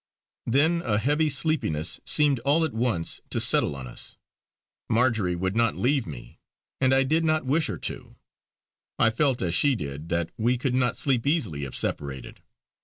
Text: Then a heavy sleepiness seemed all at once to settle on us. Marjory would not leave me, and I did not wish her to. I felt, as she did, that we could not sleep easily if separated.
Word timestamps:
Then 0.47 0.81
a 0.83 0.97
heavy 0.97 1.29
sleepiness 1.29 1.99
seemed 2.07 2.39
all 2.39 2.65
at 2.65 2.73
once 2.73 3.21
to 3.29 3.39
settle 3.39 3.75
on 3.75 3.85
us. 3.85 4.17
Marjory 4.89 5.35
would 5.35 5.55
not 5.55 5.75
leave 5.75 6.07
me, 6.07 6.39
and 6.79 6.91
I 6.91 7.03
did 7.03 7.23
not 7.23 7.45
wish 7.45 7.67
her 7.67 7.77
to. 7.77 8.15
I 8.97 9.11
felt, 9.11 9.43
as 9.43 9.53
she 9.53 9.75
did, 9.75 10.09
that 10.09 10.31
we 10.39 10.57
could 10.57 10.73
not 10.73 10.97
sleep 10.97 11.27
easily 11.27 11.65
if 11.65 11.77
separated. 11.77 12.41